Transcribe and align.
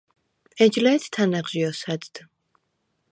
ეჯ 0.63 0.73
ლე̄თ 0.83 1.03
თანა̈ღჟი 1.13 1.59
ოსა̈დდ. 1.69 2.15